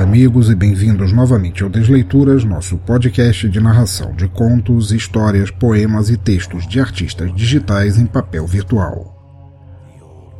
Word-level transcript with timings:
Amigos, 0.00 0.48
e 0.48 0.54
bem-vindos 0.54 1.12
novamente 1.12 1.62
ao 1.62 1.68
Desleituras, 1.68 2.42
nosso 2.42 2.78
podcast 2.78 3.46
de 3.46 3.60
narração 3.60 4.14
de 4.14 4.26
contos, 4.28 4.92
histórias, 4.92 5.50
poemas 5.50 6.08
e 6.08 6.16
textos 6.16 6.66
de 6.66 6.80
artistas 6.80 7.30
digitais 7.34 7.98
em 7.98 8.06
papel 8.06 8.46
virtual. 8.46 9.14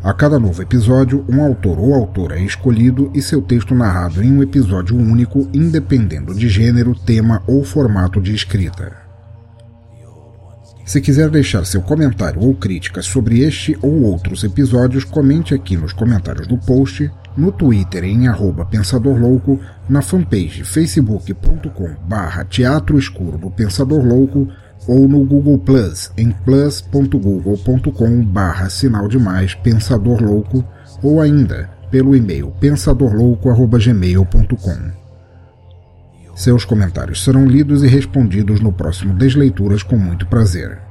A 0.02 0.14
cada 0.14 0.38
novo 0.38 0.62
episódio, 0.62 1.26
um 1.28 1.42
autor 1.44 1.78
ou 1.78 1.92
autora 1.94 2.38
é 2.38 2.42
escolhido 2.42 3.10
e 3.14 3.20
seu 3.20 3.42
texto 3.42 3.74
narrado 3.74 4.24
em 4.24 4.32
um 4.32 4.42
episódio 4.42 4.96
único, 4.96 5.46
independendo 5.52 6.34
de 6.34 6.48
gênero, 6.48 6.94
tema 6.94 7.42
ou 7.46 7.62
formato 7.62 8.18
de 8.18 8.34
escrita. 8.34 8.96
Se 10.86 11.02
quiser 11.02 11.28
deixar 11.28 11.66
seu 11.66 11.82
comentário 11.82 12.40
ou 12.40 12.54
crítica 12.54 13.02
sobre 13.02 13.40
este 13.40 13.78
ou 13.82 14.04
outros 14.04 14.42
episódios, 14.42 15.04
comente 15.04 15.52
aqui 15.52 15.76
nos 15.76 15.92
comentários 15.92 16.46
do 16.46 16.56
post 16.56 17.10
no 17.36 17.52
Twitter 17.52 18.04
em 18.04 18.28
arroba 18.28 18.64
Pensador 18.64 19.18
Louco, 19.18 19.60
na 19.88 20.00
fanpage 20.02 20.62
facebook.com 20.64 21.90
barra 22.06 22.44
Teatro 22.44 22.96
Escuro 22.98 23.38
do 23.38 23.50
Pensador 23.50 24.04
Louco 24.04 24.48
ou 24.86 25.08
no 25.08 25.24
Google 25.24 25.58
Plus 25.58 26.12
em 26.16 26.30
plus.google.com 26.30 28.24
barra 28.24 28.70
sinal 28.70 29.08
de 29.08 29.18
mais 29.18 29.54
Pensador 29.54 30.22
Louco 30.22 30.64
ou 31.02 31.20
ainda 31.20 31.68
pelo 31.90 32.16
e-mail 32.16 32.52
pensadorlouco.gmail.com. 32.60 35.00
Seus 36.34 36.64
comentários 36.64 37.22
serão 37.22 37.46
lidos 37.46 37.82
e 37.82 37.86
respondidos 37.86 38.60
no 38.60 38.72
próximo 38.72 39.12
Desleituras 39.14 39.82
com 39.82 39.96
muito 39.96 40.26
prazer. 40.26 40.89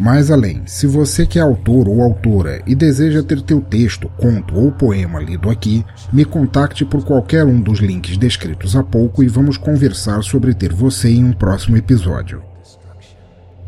Mais 0.00 0.30
além, 0.30 0.62
se 0.64 0.86
você 0.86 1.26
que 1.26 1.38
é 1.38 1.42
autor 1.42 1.86
ou 1.86 2.00
autora 2.00 2.62
e 2.66 2.74
deseja 2.74 3.22
ter 3.22 3.42
teu 3.42 3.60
texto, 3.60 4.10
conto 4.16 4.56
ou 4.56 4.72
poema 4.72 5.20
lido 5.20 5.50
aqui, 5.50 5.84
me 6.10 6.24
contacte 6.24 6.86
por 6.86 7.04
qualquer 7.04 7.44
um 7.44 7.60
dos 7.60 7.80
links 7.80 8.16
descritos 8.16 8.74
há 8.74 8.82
pouco 8.82 9.22
e 9.22 9.28
vamos 9.28 9.58
conversar 9.58 10.22
sobre 10.22 10.54
ter 10.54 10.72
você 10.72 11.10
em 11.10 11.22
um 11.22 11.34
próximo 11.34 11.76
episódio. 11.76 12.42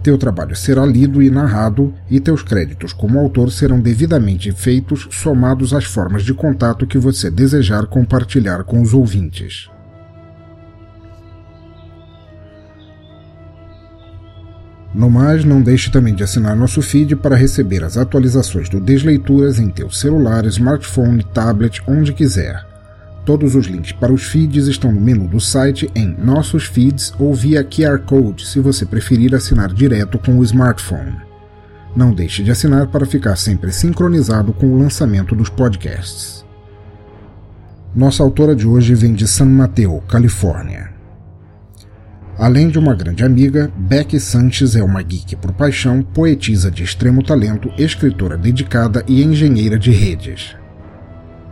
Teu 0.03 0.17
trabalho 0.17 0.57
será 0.57 0.87
lido 0.87 1.23
e 1.23 1.29
narrado 1.29 1.93
e 2.11 2.19
teus 2.19 2.43
créditos 2.43 2.95
como 2.95 3.19
autor 3.19 3.53
serão 3.53 3.79
devidamente 3.79 4.53
feitos 4.53 5.07
somados 5.11 5.75
às 5.75 5.85
formas 5.85 6.25
de 6.25 6.33
contato 6.33 6.87
que 6.87 6.97
você 6.97 7.31
desejar 7.31 7.87
compartilhar 7.89 8.65
com 8.65 8.81
os 8.81 8.95
ouvintes. 8.95 9.69
No 14.95 15.11
mais, 15.11 15.45
não 15.45 15.63
deixe 15.63 15.91
também 15.91 16.15
de 16.15 16.23
assinar 16.23 16.55
nosso 16.55 16.83
feed 16.83 17.17
para 17.17 17.35
receber 17.35 17.83
as 17.83 17.97
atualizações 17.97 18.69
do 18.69 18.79
Desleituras 18.79 19.59
em 19.59 19.71
teu 19.71 19.91
celular, 19.91 20.45
smartphone, 20.47 21.25
tablet, 21.25 21.83
onde 21.87 22.13
quiser. 22.13 22.67
Todos 23.25 23.55
os 23.55 23.67
links 23.67 23.93
para 23.93 24.13
os 24.13 24.25
feeds 24.25 24.67
estão 24.67 24.93
no 24.93 25.01
menu 25.01 25.29
do 25.29 25.41
site 25.41 25.91
em 25.95 26.15
Nossos 26.19 26.65
Feeds 26.65 27.15
ou 27.19 27.33
via 27.33 27.65
QR 27.65 28.01
Code, 28.01 28.45
se 28.45 28.59
você 28.61 28.85
preferir 28.85 29.35
assinar 29.35 29.73
direto 29.73 30.19
com 30.19 30.39
o 30.39 30.45
smartphone. 30.45 31.17
Não 31.95 32.13
deixe 32.13 32.43
de 32.43 32.51
assinar 32.51 32.89
para 32.89 33.07
ficar 33.07 33.37
sempre 33.37 33.73
sincronizado 33.73 34.53
com 34.53 34.67
o 34.67 34.79
lançamento 34.79 35.37
dos 35.37 35.49
podcasts. 35.49 36.45
Nossa 37.95 38.23
autora 38.23 38.57
de 38.57 38.67
hoje 38.67 38.95
vem 38.95 39.15
de 39.15 39.29
San 39.29 39.47
Mateo, 39.47 40.03
Califórnia. 40.09 40.92
Além 42.39 42.69
de 42.69 42.79
uma 42.79 42.95
grande 42.95 43.25
amiga, 43.25 43.71
Becky 43.77 44.19
Sanches 44.19 44.75
é 44.75 44.83
uma 44.83 45.03
geek 45.03 45.37
por 45.37 45.53
paixão, 45.53 46.03
poetisa 46.03 46.71
de 46.71 46.83
extremo 46.83 47.23
talento, 47.23 47.71
escritora 47.77 48.39
dedicada 48.39 49.05
e 49.07 49.23
engenheira 49.23 49.79
de 49.79 49.91
redes. 49.91 50.57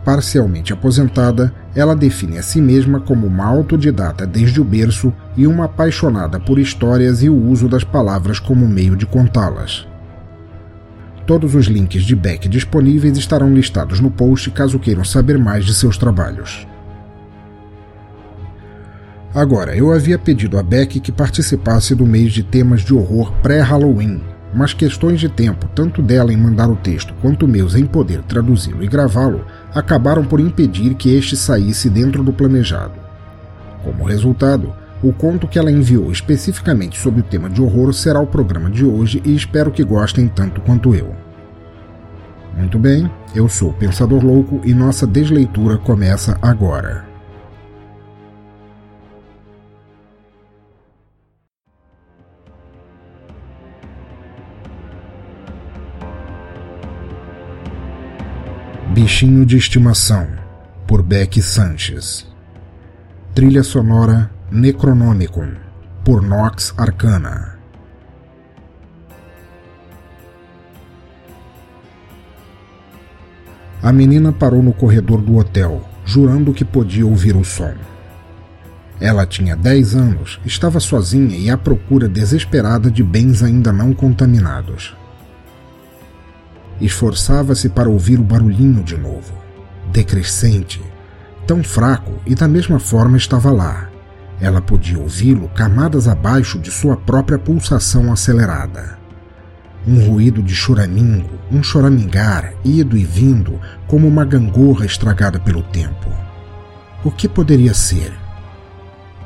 Parcialmente 0.03 0.73
aposentada, 0.73 1.53
ela 1.75 1.95
define 1.95 2.39
a 2.39 2.43
si 2.43 2.59
mesma 2.59 2.99
como 2.99 3.27
uma 3.27 3.45
autodidata 3.45 4.25
desde 4.25 4.59
o 4.59 4.63
berço 4.63 5.13
e 5.37 5.45
uma 5.45 5.65
apaixonada 5.65 6.39
por 6.39 6.57
histórias 6.57 7.21
e 7.21 7.29
o 7.29 7.35
uso 7.35 7.69
das 7.69 7.83
palavras 7.83 8.39
como 8.39 8.67
meio 8.67 8.95
de 8.95 9.05
contá-las. 9.05 9.87
Todos 11.27 11.53
os 11.53 11.67
links 11.67 12.03
de 12.03 12.15
Beck 12.15 12.49
disponíveis 12.49 13.15
estarão 13.15 13.53
listados 13.53 13.99
no 13.99 14.09
post 14.09 14.49
caso 14.49 14.79
queiram 14.79 15.05
saber 15.05 15.37
mais 15.37 15.63
de 15.63 15.75
seus 15.75 15.95
trabalhos. 15.95 16.67
Agora, 19.33 19.75
eu 19.75 19.93
havia 19.93 20.19
pedido 20.19 20.57
a 20.57 20.63
Beck 20.63 20.99
que 20.99 21.11
participasse 21.11 21.95
do 21.95 22.05
mês 22.05 22.33
de 22.33 22.43
temas 22.43 22.81
de 22.81 22.93
horror 22.93 23.31
pré-Halloween, 23.41 24.21
mas 24.53 24.73
questões 24.73 25.21
de 25.21 25.29
tempo, 25.29 25.69
tanto 25.73 26.01
dela 26.01 26.33
em 26.33 26.37
mandar 26.37 26.69
o 26.69 26.75
texto 26.75 27.13
quanto 27.21 27.47
meus 27.47 27.73
em 27.73 27.85
poder 27.85 28.21
traduzi-lo 28.23 28.83
e 28.83 28.87
gravá-lo, 28.87 29.45
acabaram 29.73 30.25
por 30.25 30.41
impedir 30.41 30.95
que 30.95 31.15
este 31.15 31.37
saísse 31.37 31.89
dentro 31.89 32.21
do 32.23 32.33
planejado. 32.33 32.99
Como 33.85 34.03
resultado, 34.03 34.73
o 35.01 35.13
conto 35.13 35.47
que 35.47 35.57
ela 35.57 35.71
enviou 35.71 36.11
especificamente 36.11 36.99
sobre 36.99 37.21
o 37.21 37.23
tema 37.23 37.49
de 37.49 37.61
horror 37.61 37.93
será 37.93 38.19
o 38.19 38.27
programa 38.27 38.69
de 38.69 38.83
hoje 38.83 39.21
e 39.23 39.33
espero 39.33 39.71
que 39.71 39.83
gostem 39.83 40.27
tanto 40.27 40.59
quanto 40.59 40.93
eu. 40.93 41.15
Muito 42.57 42.77
bem, 42.77 43.09
eu 43.33 43.47
sou 43.47 43.69
o 43.69 43.73
Pensador 43.73 44.23
Louco 44.23 44.59
e 44.65 44.73
nossa 44.73 45.07
desleitura 45.07 45.77
começa 45.77 46.37
agora. 46.41 47.10
Bichinho 59.01 59.43
de 59.47 59.57
Estimação, 59.57 60.27
por 60.85 61.01
Beck 61.01 61.41
Sanches. 61.41 62.27
Trilha 63.33 63.63
sonora 63.63 64.29
Necronomicon, 64.51 65.53
por 66.05 66.21
Nox 66.21 66.71
Arcana. 66.77 67.57
A 73.81 73.91
menina 73.91 74.31
parou 74.31 74.61
no 74.61 74.71
corredor 74.71 75.19
do 75.19 75.35
hotel, 75.35 75.83
jurando 76.05 76.53
que 76.53 76.63
podia 76.63 77.07
ouvir 77.07 77.35
o 77.35 77.43
som. 77.43 77.73
Ela 78.99 79.25
tinha 79.25 79.55
10 79.55 79.95
anos, 79.95 80.39
estava 80.45 80.79
sozinha 80.79 81.35
e 81.35 81.49
à 81.49 81.57
procura 81.57 82.07
desesperada 82.07 82.91
de 82.91 83.01
bens 83.01 83.41
ainda 83.41 83.73
não 83.73 83.93
contaminados. 83.95 84.95
Esforçava-se 86.81 87.69
para 87.69 87.87
ouvir 87.87 88.19
o 88.19 88.23
barulhinho 88.23 88.83
de 88.83 88.97
novo, 88.97 89.33
decrescente, 89.91 90.81
tão 91.45 91.63
fraco 91.63 92.11
e 92.25 92.33
da 92.33 92.47
mesma 92.47 92.79
forma 92.79 93.17
estava 93.17 93.51
lá. 93.51 93.87
Ela 94.39 94.59
podia 94.59 94.97
ouvi-lo 94.97 95.47
camadas 95.49 96.07
abaixo 96.07 96.57
de 96.57 96.71
sua 96.71 96.97
própria 96.97 97.37
pulsação 97.37 98.11
acelerada. 98.11 98.97
Um 99.87 100.09
ruído 100.09 100.41
de 100.41 100.55
choramingo, 100.55 101.29
um 101.51 101.61
choramingar, 101.61 102.53
ido 102.65 102.97
e 102.97 103.03
vindo, 103.03 103.59
como 103.85 104.07
uma 104.07 104.25
gangorra 104.25 104.83
estragada 104.83 105.39
pelo 105.39 105.61
tempo. 105.61 106.09
O 107.03 107.11
que 107.11 107.29
poderia 107.29 107.75
ser? 107.75 108.11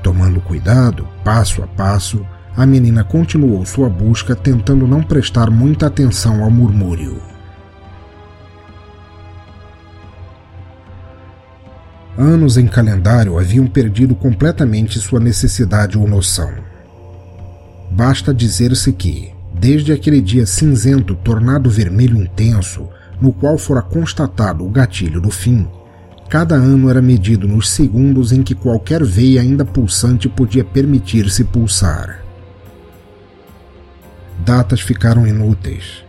Tomando 0.04 0.42
cuidado, 0.42 1.08
passo 1.24 1.64
a 1.64 1.68
passo, 1.68 2.26
a 2.56 2.66
menina 2.66 3.04
continuou 3.04 3.66
sua 3.66 3.90
busca, 3.90 4.36
tentando 4.36 4.86
não 4.86 5.02
prestar 5.02 5.50
muita 5.50 5.88
atenção 5.88 6.44
ao 6.44 6.52
murmúrio. 6.52 7.35
Anos 12.18 12.56
em 12.56 12.66
calendário 12.66 13.38
haviam 13.38 13.68
perdido 13.68 14.16
completamente 14.16 15.00
sua 15.00 15.20
necessidade 15.20 15.98
ou 15.98 16.08
noção. 16.08 16.50
Basta 17.92 18.34
dizer-se 18.34 18.94
que, 18.94 19.34
desde 19.54 19.92
aquele 19.92 20.22
dia 20.22 20.46
cinzento 20.46 21.14
tornado 21.16 21.70
vermelho 21.70 22.16
intenso, 22.16 22.88
no 23.20 23.34
qual 23.34 23.58
fora 23.58 23.82
constatado 23.82 24.66
o 24.66 24.70
gatilho 24.70 25.20
do 25.20 25.30
fim, 25.30 25.68
cada 26.30 26.56
ano 26.56 26.90
era 26.90 27.02
medido 27.02 27.50
nos 27.50 27.70
segundos 27.70 28.32
em 28.32 28.44
que 28.44 28.56
qualquer 28.56 29.04
veia 29.04 29.42
ainda 29.42 29.66
pulsante 29.66 30.30
podia 30.30 30.64
permitir-se 30.64 31.44
pulsar. 31.44 32.24
Datas 34.46 34.80
ficaram 34.80 35.28
inúteis. 35.28 36.04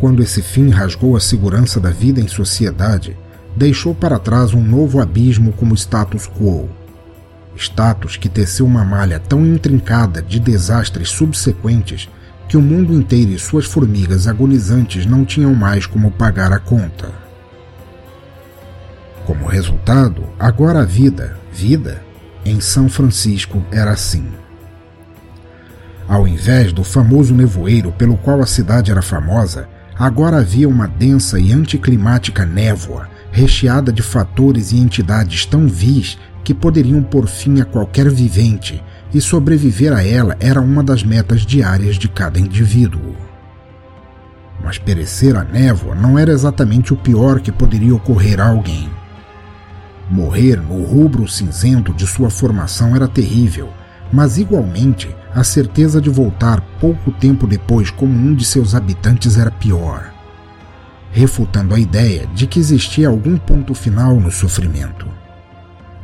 Quando 0.00 0.22
esse 0.22 0.42
fim 0.42 0.70
rasgou 0.70 1.16
a 1.16 1.20
segurança 1.20 1.78
da 1.78 1.90
vida 1.90 2.20
em 2.20 2.28
sociedade, 2.28 3.16
deixou 3.56 3.94
para 3.94 4.18
trás 4.18 4.52
um 4.52 4.62
novo 4.62 5.00
abismo 5.00 5.52
como 5.52 5.74
status 5.74 6.28
quo 6.28 6.68
status 7.56 8.16
que 8.16 8.28
teceu 8.28 8.66
uma 8.66 8.84
malha 8.84 9.18
tão 9.18 9.44
intrincada 9.44 10.22
de 10.22 10.38
desastres 10.38 11.08
subsequentes 11.08 12.08
que 12.48 12.56
o 12.56 12.62
mundo 12.62 12.94
inteiro 12.94 13.32
e 13.32 13.38
suas 13.38 13.64
formigas 13.64 14.28
agonizantes 14.28 15.04
não 15.06 15.24
tinham 15.24 15.54
mais 15.54 15.86
como 15.86 16.10
pagar 16.12 16.52
a 16.52 16.58
conta. 16.58 17.10
Como 19.24 19.46
resultado, 19.46 20.22
agora 20.38 20.82
a 20.82 20.84
vida, 20.84 21.36
vida, 21.52 22.02
em 22.44 22.60
São 22.60 22.88
Francisco 22.88 23.64
era 23.72 23.90
assim. 23.90 24.28
Ao 26.06 26.28
invés 26.28 26.72
do 26.72 26.84
famoso 26.84 27.34
nevoeiro 27.34 27.90
pelo 27.90 28.16
qual 28.16 28.40
a 28.40 28.46
cidade 28.46 28.92
era 28.92 29.02
famosa, 29.02 29.68
agora 29.98 30.38
havia 30.38 30.68
uma 30.68 30.86
densa 30.86 31.38
e 31.38 31.52
anticlimática 31.52 32.44
névoa, 32.44 33.08
recheada 33.30 33.92
de 33.92 34.02
fatores 34.02 34.72
e 34.72 34.78
entidades 34.78 35.46
tão 35.46 35.66
vis 35.66 36.18
que 36.44 36.54
poderiam 36.54 37.02
pôr 37.02 37.26
fim 37.26 37.60
a 37.60 37.64
qualquer 37.64 38.10
vivente, 38.10 38.82
e 39.12 39.20
sobreviver 39.20 39.92
a 39.92 40.02
ela 40.04 40.36
era 40.38 40.60
uma 40.60 40.82
das 40.82 41.02
metas 41.02 41.42
diárias 41.42 41.96
de 41.96 42.08
cada 42.08 42.38
indivíduo. 42.38 43.16
Mas 44.62 44.78
perecer 44.78 45.36
a 45.36 45.44
névoa 45.44 45.94
não 45.94 46.18
era 46.18 46.32
exatamente 46.32 46.92
o 46.92 46.96
pior 46.96 47.40
que 47.40 47.52
poderia 47.52 47.94
ocorrer 47.94 48.40
a 48.40 48.48
alguém. 48.48 48.88
Morrer 50.10 50.56
no 50.56 50.84
rubro 50.84 51.26
cinzento 51.26 51.92
de 51.92 52.06
sua 52.06 52.30
formação 52.30 52.94
era 52.94 53.08
terrível, 53.08 53.70
mas 54.12 54.38
igualmente 54.38 55.14
a 55.36 55.44
certeza 55.44 56.00
de 56.00 56.10
voltar 56.10 56.60
pouco 56.80 57.12
tempo 57.12 57.46
depois 57.46 57.90
como 57.90 58.12
um 58.12 58.34
de 58.34 58.44
seus 58.44 58.74
habitantes 58.74 59.38
era 59.38 59.52
pior, 59.52 60.12
refutando 61.12 61.74
a 61.74 61.78
ideia 61.78 62.26
de 62.34 62.48
que 62.48 62.58
existia 62.58 63.06
algum 63.06 63.36
ponto 63.36 63.72
final 63.74 64.18
no 64.18 64.32
sofrimento 64.32 65.06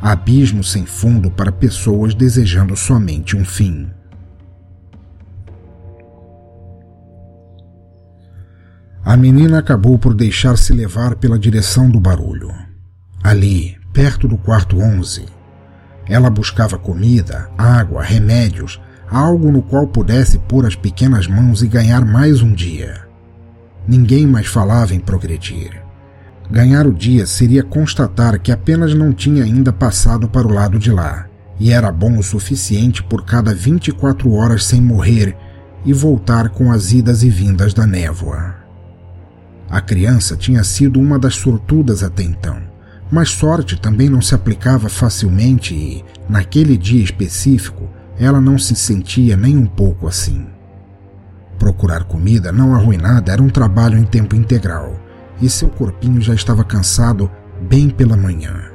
abismo 0.02 0.64
sem 0.64 0.84
fundo 0.84 1.30
para 1.30 1.52
pessoas 1.52 2.12
desejando 2.12 2.76
somente 2.76 3.36
um 3.36 3.44
fim. 3.44 3.88
A 9.04 9.16
menina 9.16 9.60
acabou 9.60 9.96
por 9.98 10.12
deixar-se 10.12 10.72
levar 10.72 11.14
pela 11.16 11.38
direção 11.38 11.88
do 11.88 12.00
barulho. 12.00 12.52
Ali, 13.22 13.78
perto 13.92 14.26
do 14.26 14.36
quarto 14.36 14.78
11, 14.78 15.24
ela 16.06 16.28
buscava 16.28 16.76
comida, 16.78 17.48
água, 17.56 18.02
remédios, 18.02 18.80
algo 19.12 19.52
no 19.52 19.60
qual 19.60 19.86
pudesse 19.86 20.38
pôr 20.38 20.64
as 20.64 20.74
pequenas 20.74 21.26
mãos 21.26 21.62
e 21.62 21.68
ganhar 21.68 22.02
mais 22.02 22.40
um 22.40 22.52
dia. 22.52 23.02
Ninguém 23.86 24.26
mais 24.26 24.46
falava 24.46 24.94
em 24.94 24.98
progredir. 24.98 25.82
Ganhar 26.50 26.86
o 26.86 26.94
dia 26.94 27.26
seria 27.26 27.62
constatar 27.62 28.40
que 28.40 28.50
apenas 28.50 28.94
não 28.94 29.12
tinha 29.12 29.44
ainda 29.44 29.72
passado 29.72 30.28
para 30.28 30.46
o 30.46 30.52
lado 30.52 30.78
de 30.78 30.90
lá, 30.90 31.26
e 31.60 31.70
era 31.70 31.92
bom 31.92 32.16
o 32.18 32.22
suficiente 32.22 33.02
por 33.02 33.24
cada 33.24 33.54
24 33.54 34.32
horas 34.32 34.64
sem 34.64 34.80
morrer 34.80 35.36
e 35.84 35.92
voltar 35.92 36.48
com 36.48 36.72
as 36.72 36.92
idas 36.92 37.22
e 37.22 37.28
vindas 37.28 37.74
da 37.74 37.86
névoa. 37.86 38.54
A 39.68 39.80
criança 39.80 40.36
tinha 40.36 40.64
sido 40.64 40.98
uma 40.98 41.18
das 41.18 41.34
sortudas 41.34 42.02
até 42.02 42.22
então, 42.22 42.56
mas 43.10 43.28
sorte 43.28 43.78
também 43.78 44.08
não 44.08 44.22
se 44.22 44.34
aplicava 44.34 44.88
facilmente 44.88 45.74
e, 45.74 46.04
naquele 46.28 46.78
dia 46.78 47.02
específico, 47.02 47.88
ela 48.22 48.40
não 48.40 48.58
se 48.58 48.74
sentia 48.76 49.36
nem 49.36 49.56
um 49.56 49.66
pouco 49.66 50.06
assim. 50.06 50.46
Procurar 51.58 52.04
comida 52.04 52.52
não 52.52 52.74
arruinada 52.74 53.32
era 53.32 53.42
um 53.42 53.48
trabalho 53.48 53.98
em 53.98 54.04
tempo 54.04 54.34
integral 54.34 54.96
e 55.40 55.48
seu 55.48 55.68
corpinho 55.68 56.20
já 56.20 56.34
estava 56.34 56.64
cansado 56.64 57.30
bem 57.68 57.88
pela 57.88 58.16
manhã. 58.16 58.72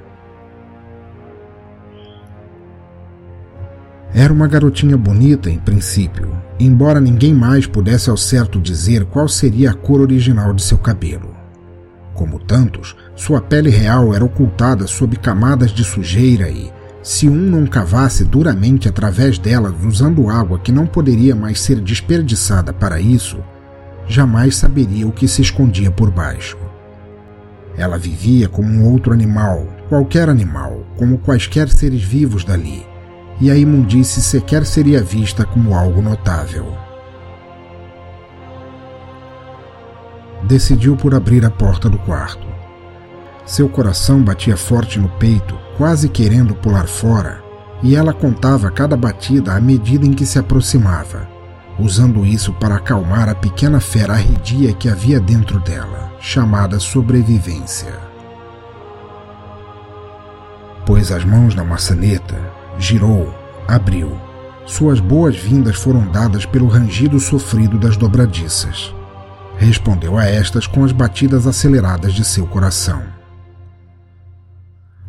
Era 4.13 4.33
uma 4.33 4.47
garotinha 4.47 4.97
bonita 4.97 5.49
em 5.49 5.59
princípio, 5.59 6.31
embora 6.59 6.99
ninguém 6.99 7.33
mais 7.33 7.67
pudesse 7.67 8.09
ao 8.09 8.17
certo 8.17 8.59
dizer 8.59 9.05
qual 9.05 9.27
seria 9.27 9.71
a 9.71 9.73
cor 9.73 10.01
original 10.01 10.53
de 10.53 10.63
seu 10.63 10.77
cabelo. 10.77 11.35
Como 12.13 12.39
tantos, 12.39 12.95
sua 13.15 13.39
pele 13.39 13.69
real 13.69 14.13
era 14.13 14.25
ocultada 14.25 14.87
sob 14.87 15.17
camadas 15.17 15.71
de 15.71 15.83
sujeira 15.83 16.49
e, 16.49 16.71
se 17.07 17.29
um 17.29 17.37
não 17.37 17.65
cavasse 17.65 18.25
duramente 18.25 18.89
através 18.89 19.39
delas 19.39 19.73
usando 19.81 20.29
água 20.29 20.59
que 20.59 20.73
não 20.73 20.85
poderia 20.85 21.33
mais 21.33 21.61
ser 21.61 21.79
desperdiçada 21.79 22.73
para 22.73 22.99
isso, 22.99 23.37
jamais 24.09 24.57
saberia 24.57 25.07
o 25.07 25.11
que 25.13 25.25
se 25.25 25.41
escondia 25.41 25.89
por 25.89 26.11
baixo. 26.11 26.57
Ela 27.77 27.97
vivia 27.97 28.49
como 28.49 28.67
um 28.67 28.91
outro 28.91 29.13
animal, 29.13 29.65
qualquer 29.87 30.27
animal, 30.27 30.85
como 30.97 31.17
quaisquer 31.17 31.69
seres 31.69 32.03
vivos 32.03 32.43
dali, 32.43 32.85
e 33.39 33.49
a 33.49 33.55
imundície 33.55 34.21
sequer 34.21 34.65
seria 34.65 35.01
vista 35.01 35.45
como 35.45 35.75
algo 35.75 36.01
notável. 36.01 36.77
Decidiu 40.43 40.97
por 40.97 41.15
abrir 41.15 41.45
a 41.45 41.49
porta 41.49 41.87
do 41.87 41.99
quarto. 41.99 42.45
Seu 43.45 43.69
coração 43.69 44.21
batia 44.21 44.57
forte 44.57 44.99
no 44.99 45.07
peito, 45.07 45.66
quase 45.77 46.09
querendo 46.09 46.55
pular 46.55 46.87
fora, 46.87 47.43
e 47.83 47.95
ela 47.95 48.13
contava 48.13 48.71
cada 48.71 48.97
batida 48.97 49.53
à 49.53 49.61
medida 49.61 50.05
em 50.05 50.13
que 50.13 50.25
se 50.25 50.39
aproximava 50.39 51.37
usando 51.79 52.25
isso 52.25 52.51
para 52.53 52.75
acalmar 52.75 53.29
a 53.29 53.35
pequena 53.35 53.79
fera 53.79 54.13
arredia 54.13 54.73
que 54.73 54.89
havia 54.89 55.19
dentro 55.19 55.59
dela, 55.59 56.11
chamada 56.19 56.79
sobrevivência. 56.79 57.93
Pôs 60.85 61.11
as 61.11 61.23
mãos 61.23 61.53
na 61.53 61.63
maçaneta, 61.63 62.39
girou, 62.79 63.33
abriu. 63.67 64.17
Suas 64.65 64.99
boas-vindas 64.99 65.75
foram 65.75 66.07
dadas 66.07 66.45
pelo 66.45 66.67
rangido 66.67 67.19
sofrido 67.19 67.77
das 67.77 67.95
dobradiças. 67.95 68.93
Respondeu 69.57 70.17
a 70.17 70.25
estas 70.25 70.67
com 70.67 70.83
as 70.83 70.91
batidas 70.91 71.47
aceleradas 71.47 72.13
de 72.13 72.23
seu 72.23 72.45
coração. 72.45 73.16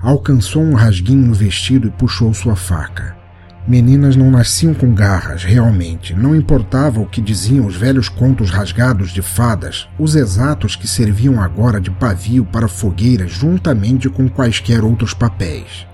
Alcançou 0.01 0.63
um 0.63 0.75
rasguinho 0.75 1.27
no 1.27 1.35
vestido 1.35 1.89
e 1.89 1.91
puxou 1.91 2.33
sua 2.33 2.55
faca 2.55 3.19
Meninas 3.69 4.17
não 4.17 4.31
nasciam 4.31 4.73
com 4.73 4.95
garras, 4.95 5.45
realmente. 5.45 6.15
Não 6.15 6.35
importava 6.35 7.01
o 7.01 7.07
que 7.07 7.21
diziam 7.21 7.67
os 7.67 7.77
velhos 7.77 8.09
contos 8.09 8.49
rasgados 8.49 9.11
de 9.11 9.21
fadas, 9.21 9.87
os 9.99 10.15
exatos 10.15 10.75
que 10.75 10.89
serviam 10.89 11.39
agora 11.39 11.79
de 11.79 11.91
pavio 11.91 12.47
para 12.47 12.67
fogueiras 12.67 13.31
juntamente 13.31 14.09
com 14.09 14.27
quaisquer 14.27 14.83
outros 14.83 15.13
papéis. 15.13 15.87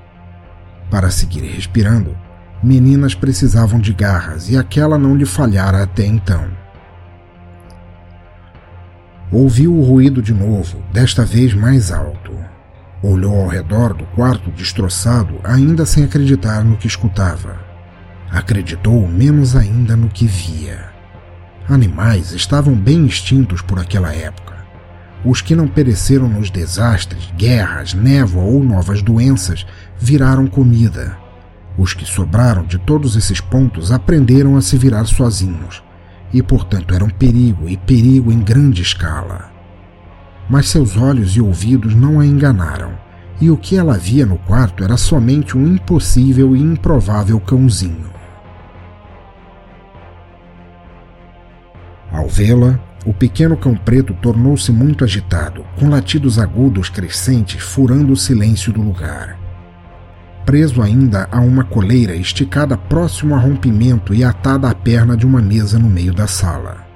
Para 0.88 1.10
seguir 1.10 1.42
respirando, 1.42 2.16
meninas 2.62 3.12
precisavam 3.12 3.80
de 3.80 3.92
garras 3.92 4.48
e 4.48 4.56
aquela 4.56 4.96
não 4.96 5.16
lhe 5.16 5.26
falhara 5.26 5.82
até 5.82 6.06
então. 6.06 6.46
Ouviu 9.32 9.74
o 9.74 9.82
ruído 9.82 10.22
de 10.22 10.32
novo, 10.32 10.80
desta 10.92 11.24
vez 11.24 11.52
mais 11.52 11.90
alto. 11.90 12.53
Olhou 13.06 13.38
ao 13.42 13.48
redor 13.48 13.92
do 13.92 14.06
quarto 14.06 14.50
destroçado, 14.50 15.38
ainda 15.44 15.84
sem 15.84 16.04
acreditar 16.04 16.64
no 16.64 16.78
que 16.78 16.86
escutava. 16.86 17.58
Acreditou 18.30 19.06
menos 19.06 19.54
ainda 19.54 19.94
no 19.94 20.08
que 20.08 20.26
via. 20.26 20.86
Animais 21.68 22.32
estavam 22.32 22.74
bem 22.74 23.04
extintos 23.04 23.60
por 23.60 23.78
aquela 23.78 24.10
época. 24.14 24.54
Os 25.22 25.42
que 25.42 25.54
não 25.54 25.68
pereceram 25.68 26.30
nos 26.30 26.50
desastres, 26.50 27.30
guerras, 27.36 27.92
névoa 27.92 28.42
ou 28.42 28.64
novas 28.64 29.02
doenças 29.02 29.66
viraram 29.98 30.46
comida. 30.46 31.14
Os 31.76 31.92
que 31.92 32.06
sobraram 32.06 32.64
de 32.64 32.78
todos 32.78 33.16
esses 33.16 33.38
pontos 33.38 33.92
aprenderam 33.92 34.56
a 34.56 34.62
se 34.62 34.78
virar 34.78 35.04
sozinhos 35.04 35.82
e, 36.32 36.42
portanto, 36.42 36.94
eram 36.94 37.10
perigo 37.10 37.68
e 37.68 37.76
perigo 37.76 38.32
em 38.32 38.40
grande 38.40 38.80
escala 38.80 39.53
mas 40.48 40.68
seus 40.68 40.96
olhos 40.96 41.36
e 41.36 41.40
ouvidos 41.40 41.94
não 41.94 42.20
a 42.20 42.26
enganaram, 42.26 42.92
e 43.40 43.50
o 43.50 43.56
que 43.56 43.76
ela 43.76 43.98
via 43.98 44.24
no 44.24 44.38
quarto 44.38 44.84
era 44.84 44.96
somente 44.96 45.56
um 45.56 45.66
impossível 45.66 46.54
e 46.54 46.60
improvável 46.60 47.40
cãozinho. 47.40 48.12
Ao 52.12 52.28
vê-la, 52.28 52.78
o 53.04 53.12
pequeno 53.12 53.56
cão 53.56 53.74
preto 53.74 54.14
tornou-se 54.14 54.70
muito 54.72 55.04
agitado, 55.04 55.64
com 55.78 55.88
latidos 55.88 56.38
agudos 56.38 56.88
crescentes 56.88 57.62
furando 57.62 58.12
o 58.12 58.16
silêncio 58.16 58.72
do 58.72 58.80
lugar. 58.80 59.38
preso 60.44 60.82
ainda 60.82 61.26
a 61.32 61.40
uma 61.40 61.64
coleira 61.64 62.14
esticada 62.14 62.76
próximo 62.76 63.34
ao 63.34 63.40
rompimento 63.40 64.14
e 64.14 64.22
atada 64.22 64.68
à 64.68 64.74
perna 64.74 65.16
de 65.16 65.26
uma 65.26 65.40
mesa 65.40 65.78
no 65.78 65.88
meio 65.88 66.12
da 66.12 66.26
sala. 66.26 66.93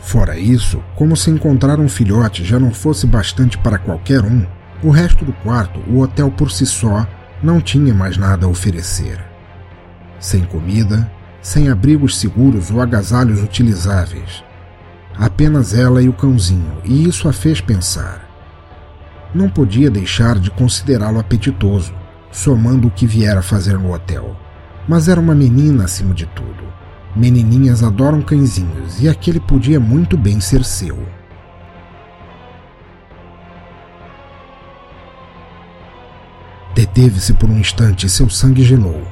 Fora 0.00 0.38
isso, 0.38 0.82
como 0.96 1.16
se 1.16 1.30
encontrar 1.30 1.78
um 1.78 1.88
filhote 1.88 2.44
já 2.44 2.58
não 2.58 2.72
fosse 2.72 3.06
bastante 3.06 3.58
para 3.58 3.78
qualquer 3.78 4.22
um, 4.24 4.44
o 4.82 4.90
resto 4.90 5.24
do 5.24 5.32
quarto, 5.32 5.80
o 5.88 6.00
hotel 6.00 6.30
por 6.30 6.50
si 6.50 6.64
só, 6.64 7.06
não 7.42 7.60
tinha 7.60 7.92
mais 7.92 8.16
nada 8.16 8.46
a 8.46 8.48
oferecer. 8.48 9.22
Sem 10.18 10.44
comida, 10.44 11.10
sem 11.42 11.68
abrigos 11.68 12.18
seguros 12.18 12.70
ou 12.70 12.80
agasalhos 12.80 13.42
utilizáveis. 13.42 14.42
Apenas 15.18 15.74
ela 15.74 16.02
e 16.02 16.08
o 16.08 16.12
cãozinho, 16.12 16.78
e 16.84 17.06
isso 17.06 17.28
a 17.28 17.32
fez 17.32 17.60
pensar. 17.60 18.28
Não 19.34 19.48
podia 19.48 19.90
deixar 19.90 20.38
de 20.38 20.50
considerá-lo 20.50 21.18
apetitoso, 21.18 21.94
somando 22.32 22.88
o 22.88 22.90
que 22.90 23.06
viera 23.06 23.42
fazer 23.42 23.78
no 23.78 23.92
hotel. 23.92 24.36
Mas 24.88 25.08
era 25.08 25.20
uma 25.20 25.34
menina 25.34 25.84
acima 25.84 26.14
de 26.14 26.26
tudo. 26.26 26.64
Menininhas 27.14 27.82
adoram 27.82 28.22
cãezinhos 28.22 29.02
e 29.02 29.08
aquele 29.08 29.40
podia 29.40 29.80
muito 29.80 30.16
bem 30.16 30.40
ser 30.40 30.64
seu. 30.64 30.96
Deteve-se 36.74 37.34
por 37.34 37.50
um 37.50 37.58
instante 37.58 38.06
e 38.06 38.08
seu 38.08 38.30
sangue 38.30 38.62
gelou. 38.62 39.02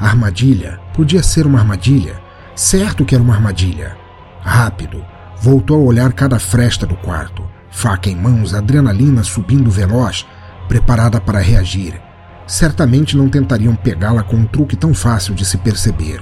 A 0.00 0.06
armadilha 0.06 0.80
podia 0.92 1.22
ser 1.22 1.46
uma 1.46 1.60
armadilha. 1.60 2.20
Certo 2.56 3.04
que 3.04 3.14
era 3.14 3.22
uma 3.22 3.34
armadilha. 3.34 3.96
Rápido, 4.40 5.04
voltou 5.40 5.76
a 5.76 5.84
olhar 5.84 6.12
cada 6.12 6.38
fresta 6.40 6.86
do 6.86 6.96
quarto, 6.96 7.44
faca 7.70 8.10
em 8.10 8.16
mãos, 8.16 8.52
adrenalina 8.52 9.22
subindo 9.22 9.70
veloz, 9.70 10.26
preparada 10.66 11.20
para 11.20 11.38
reagir. 11.38 12.00
Certamente 12.46 13.16
não 13.16 13.28
tentariam 13.28 13.76
pegá-la 13.76 14.22
com 14.22 14.36
um 14.36 14.46
truque 14.46 14.74
tão 14.74 14.92
fácil 14.92 15.34
de 15.34 15.44
se 15.44 15.56
perceber. 15.56 16.20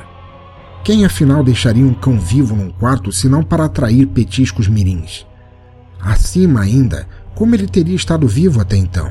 Quem 0.86 1.04
afinal 1.04 1.42
deixaria 1.42 1.84
um 1.84 1.92
cão 1.92 2.16
vivo 2.16 2.54
num 2.54 2.70
quarto 2.70 3.10
se 3.10 3.28
não 3.28 3.42
para 3.42 3.64
atrair 3.64 4.06
petiscos 4.06 4.68
mirins? 4.68 5.26
Acima 6.00 6.60
ainda, 6.60 7.08
como 7.34 7.56
ele 7.56 7.66
teria 7.66 7.96
estado 7.96 8.28
vivo 8.28 8.60
até 8.60 8.76
então? 8.76 9.10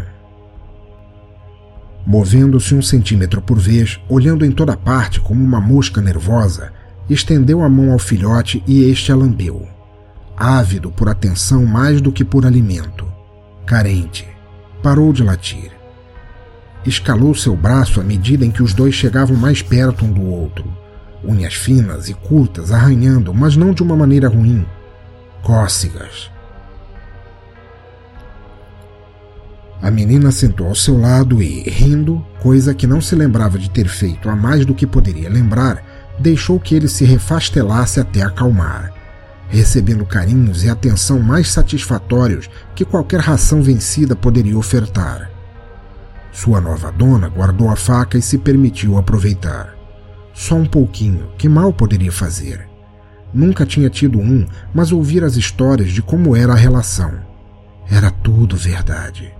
Movendo-se 2.08 2.74
um 2.74 2.82
centímetro 2.82 3.42
por 3.42 3.60
vez, 3.60 4.00
olhando 4.08 4.46
em 4.46 4.54
toda 4.54 4.78
parte 4.78 5.20
como 5.20 5.44
uma 5.44 5.60
mosca 5.60 6.02
nervosa, 6.02 6.72
estendeu 7.10 7.62
a 7.62 7.68
mão 7.68 7.92
ao 7.92 8.00
filhote 8.00 8.64
e 8.66 8.86
este 8.90 9.12
a 9.12 9.16
lambeu. 9.18 9.68
Ávido 10.38 10.90
por 10.90 11.10
atenção 11.10 11.66
mais 11.66 12.00
do 12.00 12.10
que 12.10 12.24
por 12.24 12.46
alimento. 12.46 13.06
Carente. 13.66 14.26
Parou 14.82 15.12
de 15.12 15.24
latir. 15.24 15.74
Escalou 16.86 17.36
seu 17.36 17.54
braço 17.54 18.00
à 18.00 18.04
medida 18.04 18.46
em 18.46 18.52
que 18.52 18.64
os 18.64 18.74
dois 18.74 18.96
chegavam 18.96 19.36
mais 19.36 19.62
perto 19.62 20.06
um 20.06 20.14
do 20.14 20.24
outro 20.24 20.85
unhas 21.28 21.54
finas 21.54 22.10
e 22.10 22.14
curtas 22.14 22.72
arranhando, 22.72 23.34
mas 23.34 23.56
não 23.56 23.74
de 23.74 23.84
uma 23.84 23.96
maneira 23.96 24.28
ruim. 24.28 24.66
Cócegas. 25.44 26.32
A 29.82 29.92
menina 29.92 30.32
sentou 30.32 30.68
ao 30.68 30.76
seu 30.76 31.00
lado 31.00 31.44
e, 31.44 31.62
rindo, 31.70 32.26
coisa 32.42 32.74
que 32.74 32.88
não 32.88 33.00
se 33.00 33.16
lembrava 33.16 33.60
de 33.60 33.70
ter 33.70 33.88
feito 33.88 34.30
a 34.30 34.36
mais 34.36 34.66
do 34.66 34.74
que 34.74 34.88
poderia 34.88 35.30
lembrar, 35.30 35.84
deixou 36.18 36.60
que 36.60 36.74
ele 36.74 36.88
se 36.88 37.06
refastelasse 37.06 38.00
até 38.00 38.24
acalmar, 38.24 38.92
recebendo 39.48 40.06
carinhos 40.06 40.64
e 40.64 40.70
atenção 40.70 41.20
mais 41.20 41.50
satisfatórios 41.50 42.50
que 42.74 42.86
qualquer 42.86 43.20
ração 43.20 43.62
vencida 43.62 44.16
poderia 44.16 44.58
ofertar. 44.58 45.30
Sua 46.32 46.60
nova 46.60 46.92
dona 46.92 47.30
guardou 47.30 47.70
a 47.70 47.76
faca 47.76 48.18
e 48.18 48.22
se 48.22 48.38
permitiu 48.38 48.98
aproveitar. 48.98 49.75
Só 50.36 50.56
um 50.56 50.66
pouquinho, 50.66 51.30
que 51.38 51.48
mal 51.48 51.72
poderia 51.72 52.12
fazer. 52.12 52.68
Nunca 53.34 53.66
tinha 53.66 53.90
tido 53.90 54.20
um, 54.20 54.46
mas 54.74 54.92
ouvir 54.92 55.24
as 55.24 55.38
histórias 55.38 55.92
de 55.92 56.02
como 56.02 56.36
era 56.36 56.52
a 56.52 56.58
relação. 56.58 57.14
Era 57.90 58.12
tudo 58.12 58.58
verdade. 58.58 59.34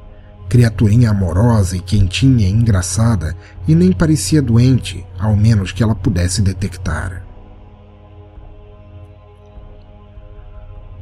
Criaturinha 0.48 1.10
amorosa 1.10 1.76
e 1.76 1.82
quentinha 1.82 2.48
e 2.48 2.52
engraçada, 2.52 3.36
e 3.68 3.76
nem 3.76 3.92
parecia 3.92 4.42
doente, 4.42 5.06
ao 5.20 5.36
menos 5.36 5.74
que 5.74 5.84
ela 5.84 5.94
pudesse 5.94 6.42
detectar. 6.42 7.26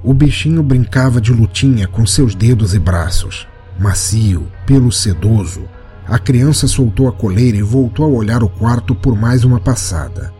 O 0.03 0.13
bichinho 0.13 0.63
brincava 0.63 1.21
de 1.21 1.31
lutinha 1.31 1.87
com 1.87 2.05
seus 2.05 2.33
dedos 2.33 2.73
e 2.73 2.79
braços, 2.79 3.47
macio, 3.79 4.51
pelo 4.65 4.91
sedoso, 4.91 5.69
a 6.07 6.19
criança 6.19 6.67
soltou 6.67 7.07
a 7.07 7.13
coleira 7.13 7.57
e 7.57 7.61
voltou 7.61 8.05
a 8.05 8.09
olhar 8.09 8.43
o 8.43 8.49
quarto 8.49 8.93
por 8.93 9.15
mais 9.15 9.45
uma 9.45 9.59
passada. 9.59 10.33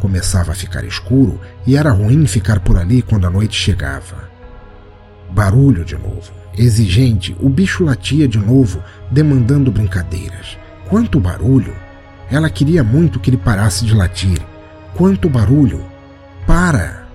Começava 0.00 0.52
a 0.52 0.54
ficar 0.54 0.84
escuro 0.84 1.38
e 1.66 1.76
era 1.76 1.92
ruim 1.92 2.26
ficar 2.26 2.60
por 2.60 2.78
ali 2.78 3.02
quando 3.02 3.26
a 3.26 3.30
noite 3.30 3.54
chegava. 3.54 4.30
Barulho 5.30 5.84
de 5.84 5.96
novo. 5.96 6.32
Exigente, 6.56 7.36
o 7.40 7.48
bicho 7.48 7.84
latia 7.84 8.26
de 8.26 8.38
novo, 8.38 8.82
demandando 9.10 9.70
brincadeiras. 9.70 10.58
Quanto 10.88 11.20
barulho! 11.20 11.74
Ela 12.30 12.50
queria 12.50 12.82
muito 12.82 13.20
que 13.20 13.30
ele 13.30 13.36
parasse 13.36 13.84
de 13.84 13.94
latir. 13.94 14.40
Quanto 14.94 15.28
barulho! 15.28 15.84
Para! 16.46 17.06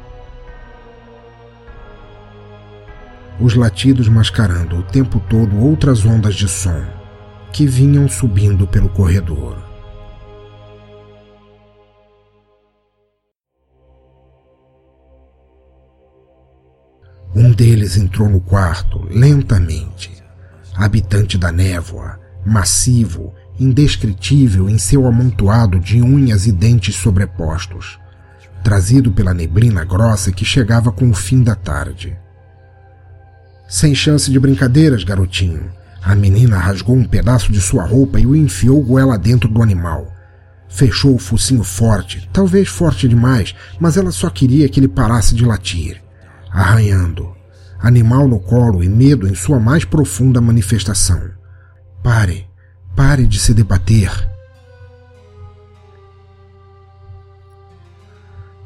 Os 3.40 3.54
latidos 3.54 4.08
mascarando 4.08 4.78
o 4.78 4.84
tempo 4.84 5.22
todo 5.30 5.60
outras 5.60 6.06
ondas 6.06 6.34
de 6.34 6.48
som 6.48 6.98
que 7.52 7.66
vinham 7.66 8.08
subindo 8.08 8.68
pelo 8.68 8.90
corredor. 8.90 9.58
Um 17.36 17.52
deles 17.52 17.98
entrou 17.98 18.28
no 18.28 18.40
quarto 18.40 19.08
lentamente. 19.12 20.12
Habitante 20.76 21.38
da 21.38 21.52
névoa, 21.52 22.20
massivo, 22.46 23.34
indescritível 23.60 24.70
em 24.70 24.78
seu 24.78 25.06
amontoado 25.06 25.80
de 25.80 26.02
unhas 26.02 26.48
e 26.48 26.52
dentes 26.52 26.96
sobrepostos, 26.96 28.00
trazido 28.64 29.12
pela 29.12 29.34
neblina 29.34 29.84
grossa 29.84 30.32
que 30.32 30.46
chegava 30.46 30.92
com 30.92 31.10
o 31.10 31.14
fim 31.14 31.44
da 31.44 31.56
tarde. 31.56 32.18
Sem 33.68 33.94
chance 33.94 34.32
de 34.32 34.40
brincadeiras, 34.40 35.04
garotinho, 35.04 35.70
a 36.02 36.16
menina 36.16 36.58
rasgou 36.58 36.96
um 36.96 37.04
pedaço 37.04 37.52
de 37.52 37.60
sua 37.60 37.86
roupa 37.86 38.20
e 38.20 38.26
o 38.26 38.36
enfiou 38.36 38.82
goela 38.82 39.18
dentro 39.18 39.50
do 39.50 39.62
animal. 39.62 40.14
Fechou 40.70 41.16
o 41.16 41.20
focinho 41.20 41.64
forte, 41.64 42.30
talvez 42.32 42.68
forte 42.68 43.08
demais, 43.08 43.56
mas 43.80 43.98
ela 43.98 44.12
só 44.12 44.30
queria 44.30 44.68
que 44.70 44.80
ele 44.80 44.88
parasse 44.88 45.34
de 45.34 45.46
latir. 45.46 46.02
Arranhando. 46.52 47.36
Animal 47.80 48.28
no 48.28 48.40
colo 48.40 48.84
e 48.84 48.90
medo 48.90 49.28
em 49.28 49.36
sua 49.36 49.60
mais 49.60 49.86
profunda 49.86 50.42
manifestação. 50.42 51.30
Pare, 52.04 52.48
pare 52.96 53.28
de 53.28 53.40
se 53.40 53.54
debater. 53.54 54.12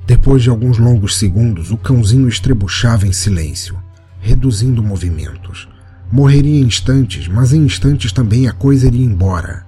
Depois 0.05 0.43
de 0.43 0.49
alguns 0.49 0.77
longos 0.77 1.17
segundos, 1.17 1.71
o 1.71 1.77
cãozinho 1.77 2.27
estrebuchava 2.27 3.07
em 3.07 3.13
silêncio, 3.13 3.81
reduzindo 4.19 4.83
movimentos. 4.83 5.70
Morreria 6.11 6.59
em 6.59 6.65
instantes, 6.65 7.29
mas 7.29 7.53
em 7.53 7.63
instantes 7.63 8.11
também 8.11 8.45
a 8.45 8.51
coisa 8.51 8.87
iria 8.87 9.05
embora. 9.05 9.65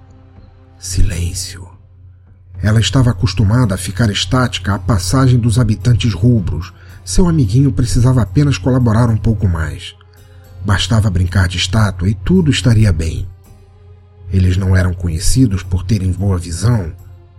Silêncio. 0.78 1.66
Ela 2.62 2.80
estava 2.80 3.10
acostumada 3.10 3.74
a 3.74 3.78
ficar 3.78 4.10
estática 4.10 4.74
à 4.74 4.78
passagem 4.78 5.38
dos 5.38 5.58
habitantes 5.58 6.12
rubros. 6.12 6.74
Seu 7.02 7.28
amiguinho 7.28 7.72
precisava 7.72 8.20
apenas 8.20 8.58
colaborar 8.58 9.08
um 9.08 9.16
pouco 9.16 9.48
mais. 9.48 9.94
Bastava 10.64 11.08
brincar 11.08 11.48
de 11.48 11.56
estátua 11.56 12.10
e 12.10 12.14
tudo 12.14 12.50
estaria 12.50 12.92
bem. 12.92 13.26
Eles 14.30 14.58
não 14.58 14.76
eram 14.76 14.92
conhecidos 14.92 15.62
por 15.62 15.82
terem 15.82 16.12
boa 16.12 16.36
visão, 16.36 16.92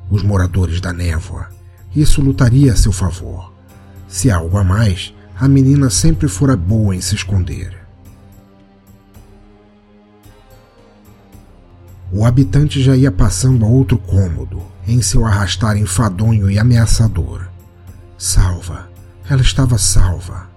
os 0.10 0.24
moradores 0.24 0.82
da 0.82 0.92
névoa. 0.92 1.50
Isso 1.96 2.22
lutaria 2.22 2.74
a 2.74 2.76
seu 2.76 2.92
favor. 2.92 3.54
Se 4.08 4.32
algo 4.32 4.58
a 4.58 4.64
mais, 4.64 5.14
a 5.40 5.48
menina 5.48 5.92
sempre 5.92 6.28
fora 6.28 6.56
boa 6.56 6.96
em 6.96 7.02
se 7.02 7.14
esconder. 7.14 7.85
O 12.12 12.26
habitante 12.26 12.82
já 12.82 12.96
ia 12.96 13.12
passando 13.12 13.66
a 13.66 13.68
outro 13.68 13.98
cômodo, 13.98 14.62
em 14.88 15.02
seu 15.02 15.26
arrastar 15.26 15.78
enfadonho 15.78 16.50
e 16.50 16.60
ameaçador. 16.60 17.48
Salva. 18.18 18.90
Ela 19.30 19.42
estava 19.42 19.78
salva. 19.78 20.48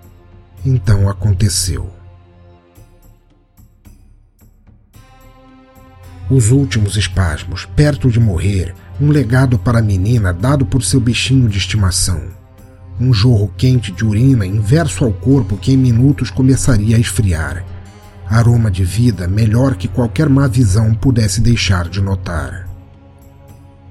Então 0.64 1.08
aconteceu. 1.08 1.90
Os 6.30 6.50
últimos 6.50 6.96
espasmos, 6.96 7.64
perto 7.64 8.10
de 8.10 8.20
morrer, 8.20 8.74
um 9.00 9.08
legado 9.08 9.58
para 9.58 9.78
a 9.78 9.82
menina 9.82 10.32
dado 10.32 10.66
por 10.66 10.82
seu 10.82 11.00
bichinho 11.00 11.48
de 11.48 11.56
estimação. 11.56 12.20
Um 13.00 13.14
jorro 13.14 13.50
quente 13.56 13.90
de 13.90 14.04
urina 14.04 14.44
inverso 14.44 15.04
ao 15.04 15.12
corpo 15.12 15.56
que 15.56 15.72
em 15.72 15.76
minutos 15.76 16.30
começaria 16.30 16.96
a 16.96 17.00
esfriar. 17.00 17.64
Aroma 18.28 18.70
de 18.70 18.84
vida 18.84 19.26
melhor 19.26 19.74
que 19.74 19.88
qualquer 19.88 20.28
má 20.28 20.46
visão 20.46 20.94
pudesse 20.94 21.40
deixar 21.40 21.88
de 21.88 22.00
notar. 22.00 22.68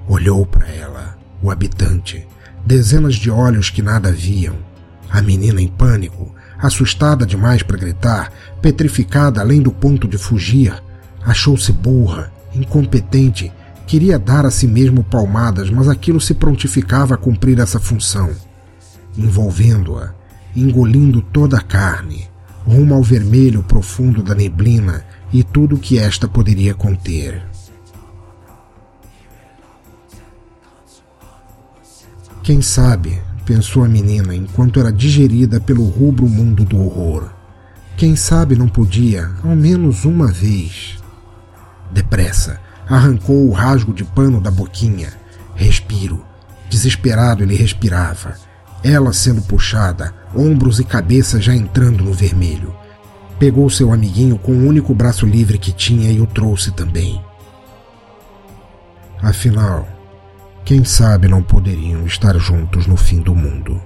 Olhou 0.07 0.45
para 0.45 0.67
ela, 0.67 1.17
o 1.41 1.49
habitante, 1.49 2.25
dezenas 2.65 3.15
de 3.15 3.31
olhos 3.31 3.69
que 3.69 3.81
nada 3.81 4.11
viam. 4.11 4.55
A 5.09 5.21
menina 5.21 5.61
em 5.61 5.67
pânico, 5.67 6.33
assustada 6.59 7.25
demais 7.25 7.63
para 7.63 7.77
gritar, 7.77 8.31
petrificada 8.61 9.41
além 9.41 9.61
do 9.61 9.71
ponto 9.71 10.07
de 10.07 10.17
fugir, 10.17 10.73
achou-se 11.25 11.71
burra, 11.71 12.31
incompetente, 12.53 13.51
queria 13.85 14.19
dar 14.19 14.45
a 14.45 14.51
si 14.51 14.67
mesmo 14.67 15.03
palmadas, 15.03 15.69
mas 15.69 15.87
aquilo 15.87 16.19
se 16.19 16.33
prontificava 16.33 17.15
a 17.15 17.17
cumprir 17.17 17.59
essa 17.59 17.79
função, 17.79 18.31
envolvendo-a, 19.17 20.13
engolindo 20.55 21.21
toda 21.21 21.57
a 21.57 21.61
carne, 21.61 22.27
rumo 22.67 22.93
ao 22.93 23.01
vermelho 23.01 23.63
profundo 23.63 24.21
da 24.21 24.35
neblina 24.35 25.05
e 25.31 25.41
tudo 25.41 25.75
o 25.75 25.79
que 25.79 25.97
esta 25.97 26.27
poderia 26.27 26.73
conter. 26.73 27.41
Quem 32.43 32.61
sabe, 32.61 33.21
pensou 33.45 33.83
a 33.83 33.87
menina 33.87 34.35
enquanto 34.35 34.79
era 34.79 34.91
digerida 34.91 35.59
pelo 35.61 35.85
rubro 35.85 36.27
mundo 36.27 36.65
do 36.65 36.77
horror. 36.77 37.29
Quem 37.95 38.15
sabe 38.15 38.55
não 38.55 38.67
podia, 38.67 39.31
ao 39.43 39.55
menos 39.55 40.05
uma 40.05 40.27
vez. 40.27 40.97
Depressa, 41.91 42.59
arrancou 42.87 43.47
o 43.47 43.51
rasgo 43.51 43.93
de 43.93 44.03
pano 44.03 44.39
da 44.39 44.51
boquinha. 44.51 45.13
Respiro. 45.55 46.23
Desesperado 46.69 47.43
ele 47.43 47.55
respirava. 47.55 48.46
Ela 48.83 49.11
sendo 49.11 49.41
puxada, 49.41 50.13
ombros 50.35 50.79
e 50.79 50.83
cabeça 50.83 51.41
já 51.41 51.55
entrando 51.55 52.03
no 52.03 52.13
vermelho. 52.13 52.75
Pegou 53.39 53.69
seu 53.69 53.91
amiguinho 53.91 54.37
com 54.37 54.51
o 54.51 54.67
único 54.67 54.93
braço 54.93 55.25
livre 55.25 55.57
que 55.57 55.71
tinha 55.71 56.11
e 56.11 56.19
o 56.19 56.25
trouxe 56.25 56.71
também. 56.71 57.21
Afinal, 59.21 59.87
quem 60.63 60.83
sabe 60.83 61.27
não 61.27 61.41
poderiam 61.41 62.05
estar 62.05 62.37
juntos 62.37 62.87
no 62.87 62.97
fim 62.97 63.19
do 63.21 63.33
mundo. 63.33 63.81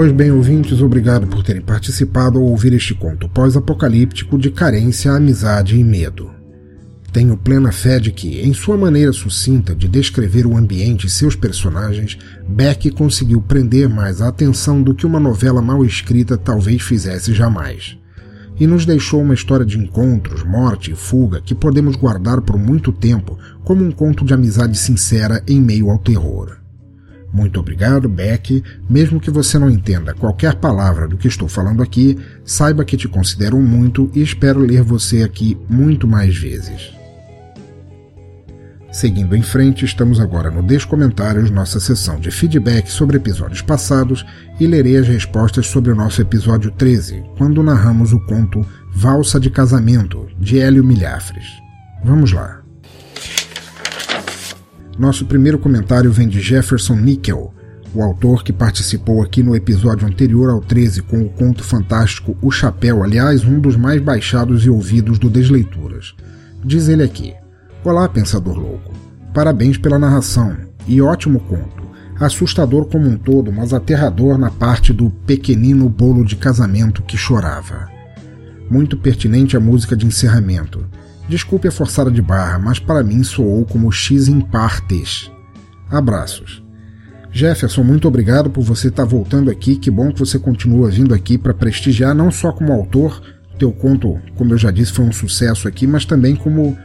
Pois 0.00 0.12
bem, 0.12 0.30
ouvintes, 0.30 0.80
obrigado 0.80 1.26
por 1.26 1.42
terem 1.42 1.60
participado 1.60 2.38
ao 2.38 2.44
ouvir 2.46 2.72
este 2.72 2.94
conto 2.94 3.28
pós-apocalíptico 3.28 4.38
de 4.38 4.50
carência, 4.50 5.12
amizade 5.12 5.78
e 5.78 5.84
medo. 5.84 6.30
Tenho 7.12 7.36
plena 7.36 7.70
fé 7.70 8.00
de 8.00 8.10
que, 8.10 8.40
em 8.40 8.54
sua 8.54 8.78
maneira 8.78 9.12
sucinta 9.12 9.74
de 9.74 9.86
descrever 9.86 10.46
o 10.46 10.56
ambiente 10.56 11.06
e 11.06 11.10
seus 11.10 11.36
personagens, 11.36 12.16
Beck 12.48 12.90
conseguiu 12.92 13.42
prender 13.42 13.90
mais 13.90 14.22
a 14.22 14.28
atenção 14.28 14.82
do 14.82 14.94
que 14.94 15.04
uma 15.04 15.20
novela 15.20 15.60
mal 15.60 15.84
escrita 15.84 16.38
talvez 16.38 16.80
fizesse 16.80 17.34
jamais. 17.34 17.98
E 18.58 18.66
nos 18.66 18.86
deixou 18.86 19.20
uma 19.20 19.34
história 19.34 19.66
de 19.66 19.76
encontros, 19.76 20.42
morte 20.42 20.92
e 20.92 20.96
fuga 20.96 21.42
que 21.42 21.54
podemos 21.54 21.94
guardar 21.94 22.40
por 22.40 22.58
muito 22.58 22.90
tempo 22.90 23.38
como 23.62 23.84
um 23.84 23.90
conto 23.90 24.24
de 24.24 24.32
amizade 24.32 24.78
sincera 24.78 25.44
em 25.46 25.60
meio 25.60 25.90
ao 25.90 25.98
terror. 25.98 26.59
Muito 27.32 27.60
obrigado, 27.60 28.08
Beck. 28.08 28.62
Mesmo 28.88 29.20
que 29.20 29.30
você 29.30 29.58
não 29.58 29.70
entenda 29.70 30.14
qualquer 30.14 30.56
palavra 30.56 31.06
do 31.06 31.16
que 31.16 31.28
estou 31.28 31.48
falando 31.48 31.82
aqui, 31.82 32.18
saiba 32.44 32.84
que 32.84 32.96
te 32.96 33.08
considero 33.08 33.58
muito 33.60 34.10
e 34.14 34.22
espero 34.22 34.60
ler 34.60 34.82
você 34.82 35.22
aqui 35.22 35.56
muito 35.68 36.06
mais 36.06 36.36
vezes. 36.36 37.00
Seguindo 38.92 39.36
em 39.36 39.42
frente, 39.42 39.84
estamos 39.84 40.18
agora 40.18 40.50
no 40.50 40.64
Descomentários, 40.64 41.48
nossa 41.48 41.78
sessão 41.78 42.18
de 42.18 42.30
feedback 42.32 42.90
sobre 42.90 43.18
episódios 43.18 43.62
passados, 43.62 44.26
e 44.58 44.66
lerei 44.66 44.96
as 44.96 45.06
respostas 45.06 45.68
sobre 45.68 45.92
o 45.92 45.94
nosso 45.94 46.20
episódio 46.20 46.72
13, 46.72 47.22
quando 47.38 47.62
narramos 47.62 48.12
o 48.12 48.18
conto 48.26 48.66
Valsa 48.92 49.38
de 49.38 49.48
Casamento, 49.48 50.26
de 50.38 50.58
Hélio 50.58 50.82
Milhafres. 50.82 51.46
Vamos 52.04 52.32
lá. 52.32 52.59
Nosso 55.00 55.24
primeiro 55.24 55.58
comentário 55.58 56.12
vem 56.12 56.28
de 56.28 56.42
Jefferson 56.42 56.94
Nickel, 56.94 57.54
o 57.94 58.02
autor 58.02 58.44
que 58.44 58.52
participou 58.52 59.22
aqui 59.22 59.42
no 59.42 59.56
episódio 59.56 60.06
anterior 60.06 60.50
ao 60.50 60.60
13 60.60 61.00
com 61.00 61.22
o 61.22 61.30
conto 61.30 61.64
fantástico 61.64 62.36
O 62.42 62.50
Chapéu, 62.50 63.02
aliás, 63.02 63.42
um 63.42 63.58
dos 63.58 63.76
mais 63.76 63.98
baixados 64.02 64.66
e 64.66 64.68
ouvidos 64.68 65.18
do 65.18 65.30
Desleituras. 65.30 66.14
Diz 66.62 66.86
ele 66.86 67.02
aqui: 67.02 67.32
Olá, 67.82 68.06
pensador 68.10 68.58
louco. 68.58 68.92
Parabéns 69.32 69.78
pela 69.78 69.98
narração 69.98 70.54
e 70.86 71.00
ótimo 71.00 71.40
conto. 71.40 71.82
Assustador 72.20 72.84
como 72.84 73.08
um 73.08 73.16
todo, 73.16 73.50
mas 73.50 73.72
aterrador 73.72 74.36
na 74.36 74.50
parte 74.50 74.92
do 74.92 75.08
pequenino 75.08 75.88
bolo 75.88 76.26
de 76.26 76.36
casamento 76.36 77.00
que 77.00 77.16
chorava. 77.16 77.88
Muito 78.70 78.98
pertinente 78.98 79.56
a 79.56 79.60
música 79.60 79.96
de 79.96 80.04
encerramento. 80.04 80.84
Desculpe 81.30 81.68
a 81.68 81.70
forçada 81.70 82.10
de 82.10 82.20
barra, 82.20 82.58
mas 82.58 82.80
para 82.80 83.04
mim 83.04 83.22
soou 83.22 83.64
como 83.64 83.92
X 83.92 84.26
em 84.26 84.40
partes. 84.40 85.30
Abraços. 85.88 86.60
Jefferson, 87.30 87.84
muito 87.84 88.08
obrigado 88.08 88.50
por 88.50 88.64
você 88.64 88.88
estar 88.88 89.04
voltando 89.04 89.48
aqui. 89.48 89.76
Que 89.76 89.92
bom 89.92 90.10
que 90.10 90.18
você 90.18 90.40
continua 90.40 90.90
vindo 90.90 91.14
aqui 91.14 91.38
para 91.38 91.54
prestigiar, 91.54 92.16
não 92.16 92.32
só 92.32 92.50
como 92.50 92.72
autor, 92.72 93.22
teu 93.56 93.70
conto, 93.70 94.18
como 94.34 94.52
eu 94.52 94.58
já 94.58 94.72
disse, 94.72 94.90
foi 94.90 95.04
um 95.04 95.12
sucesso 95.12 95.68
aqui, 95.68 95.86
mas 95.86 96.04
também 96.04 96.34
como, 96.34 96.76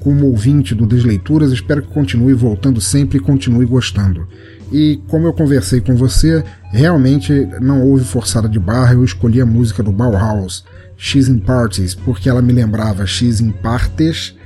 como 0.00 0.26
ouvinte 0.26 0.74
do 0.74 0.86
Desleituras. 0.86 1.50
Espero 1.50 1.80
que 1.80 1.94
continue 1.94 2.34
voltando 2.34 2.78
sempre 2.78 3.16
e 3.16 3.22
continue 3.22 3.64
gostando. 3.64 4.28
E 4.70 5.00
como 5.08 5.26
eu 5.26 5.32
conversei 5.32 5.80
com 5.80 5.96
você, 5.96 6.44
realmente 6.70 7.48
não 7.58 7.82
houve 7.82 8.04
forçada 8.04 8.50
de 8.50 8.60
barra, 8.60 8.92
eu 8.92 9.02
escolhi 9.02 9.40
a 9.40 9.46
música 9.46 9.82
do 9.82 9.92
Bauhaus 9.92 10.62
X 11.04 11.26
in 11.26 11.40
Parties, 11.40 11.96
porque 11.96 12.28
ela 12.28 12.40
me 12.40 12.52
lembrava 12.52 13.04
X 13.04 13.40
in 13.40 13.50
Partes 13.50 14.36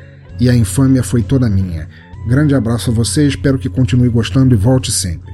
e 0.41 0.49
a 0.49 0.57
infâmia 0.57 1.03
foi 1.03 1.23
toda 1.23 1.51
minha. 1.51 1.87
Grande 2.27 2.55
abraço 2.55 2.91
a 2.91 2.95
você, 2.95 3.27
espero 3.29 3.59
que 3.59 3.69
continue 3.69 4.09
gostando 4.09 4.55
e 4.55 4.57
volte 4.57 4.91
sempre. 4.91 5.31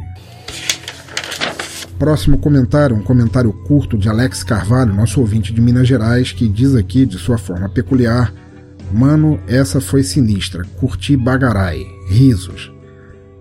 Próximo 1.97 2.39
comentário, 2.39 2.97
um 2.97 3.03
comentário 3.03 3.53
curto 3.53 3.97
de 3.97 4.09
Alex 4.09 4.43
Carvalho, 4.43 4.93
nosso 4.93 5.21
ouvinte 5.21 5.53
de 5.53 5.61
Minas 5.61 5.87
Gerais, 5.87 6.33
que 6.33 6.49
diz 6.49 6.75
aqui, 6.75 7.07
de 7.07 7.19
sua 7.19 7.39
forma 7.39 7.69
peculiar: 7.69 8.35
Mano, 8.93 9.39
essa 9.47 9.81
foi 9.81 10.03
sinistra, 10.03 10.65
curti 10.81 11.17
bagarai, 11.17 11.87
risos. 12.09 12.73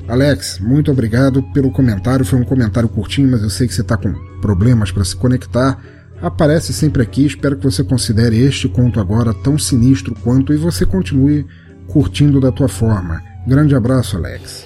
Alex, 0.08 0.60
muito 0.60 0.92
obrigado 0.92 1.42
pelo 1.52 1.72
comentário, 1.72 2.24
foi 2.24 2.38
um 2.38 2.46
comentário 2.46 2.88
curtinho, 2.88 3.32
mas 3.32 3.42
eu 3.42 3.50
sei 3.50 3.68
que 3.68 3.74
você 3.74 3.82
está 3.82 3.98
com 3.98 4.14
problemas 4.40 4.92
para 4.92 5.04
se 5.04 5.16
conectar 5.16 5.82
aparece 6.22 6.74
sempre 6.74 7.02
aqui. 7.02 7.26
Espero 7.26 7.58
que 7.58 7.64
você 7.64 7.84
considere 7.84 8.38
este 8.40 8.70
conto 8.70 9.00
agora 9.00 9.34
tão 9.34 9.58
sinistro 9.58 10.16
quanto 10.24 10.54
e 10.54 10.58
você 10.58 10.86
continue 10.86 11.46
curtindo 11.88 12.40
da 12.40 12.52
tua 12.52 12.68
forma. 12.68 13.22
Grande 13.48 13.76
abraço, 13.76 14.16
Alex. 14.16 14.64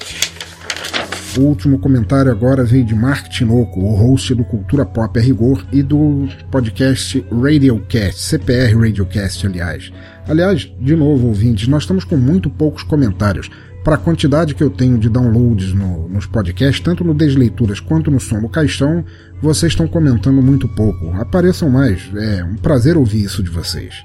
O 1.38 1.42
último 1.42 1.80
comentário 1.80 2.32
agora 2.32 2.64
veio 2.64 2.86
de 2.86 2.96
Mark 2.96 3.28
Tinoco, 3.28 3.82
o 3.82 3.94
host 3.94 4.34
do 4.34 4.46
Cultura 4.46 4.86
Pop 4.86 5.20
a 5.20 5.22
Rigor 5.22 5.66
e 5.70 5.84
do 5.84 6.30
podcast 6.50 7.26
Radiocast, 7.30 8.22
CPR 8.22 8.74
Radiocast, 8.80 9.46
aliás. 9.46 9.92
Aliás, 10.30 10.72
de 10.80 10.96
novo, 10.96 11.28
ouvintes, 11.28 11.68
nós 11.68 11.84
estamos 11.84 12.06
com 12.06 12.16
muito 12.16 12.50
poucos 12.50 12.84
comentários 12.84 13.50
para 13.86 13.96
a 13.96 14.00
quantidade 14.00 14.56
que 14.56 14.64
eu 14.64 14.72
tenho 14.72 14.98
de 14.98 15.08
downloads 15.08 15.72
no, 15.72 16.10
nos 16.10 16.26
podcasts, 16.26 16.84
tanto 16.84 17.04
no 17.04 17.14
Desleituras 17.14 17.80
quanto 17.80 18.10
no 18.10 18.20
Som 18.20 18.42
do 18.42 18.50
Caixão, 18.50 19.06
vocês 19.40 19.74
estão 19.74 19.88
comentando 19.88 20.42
muito 20.42 20.68
pouco. 20.68 21.12
Apareçam 21.14 21.70
mais, 21.70 22.02
é 22.16 22.44
um 22.44 22.56
prazer 22.56 22.98
ouvir 22.98 23.24
isso 23.24 23.44
de 23.44 23.50
vocês. 23.52 24.04